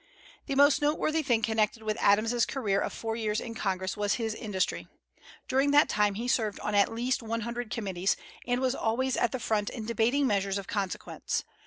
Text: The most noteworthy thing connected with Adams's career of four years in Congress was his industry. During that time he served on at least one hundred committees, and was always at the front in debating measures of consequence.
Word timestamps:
The 0.47 0.55
most 0.55 0.81
noteworthy 0.81 1.21
thing 1.21 1.43
connected 1.43 1.83
with 1.83 1.95
Adams's 2.01 2.47
career 2.47 2.79
of 2.81 2.91
four 2.91 3.15
years 3.15 3.39
in 3.39 3.53
Congress 3.53 3.95
was 3.95 4.15
his 4.15 4.33
industry. 4.33 4.87
During 5.47 5.69
that 5.69 5.89
time 5.89 6.15
he 6.15 6.27
served 6.27 6.59
on 6.61 6.73
at 6.73 6.91
least 6.91 7.21
one 7.21 7.41
hundred 7.41 7.69
committees, 7.69 8.17
and 8.47 8.59
was 8.61 8.73
always 8.73 9.15
at 9.15 9.31
the 9.31 9.37
front 9.39 9.69
in 9.69 9.85
debating 9.85 10.25
measures 10.25 10.57
of 10.57 10.65
consequence. 10.65 11.43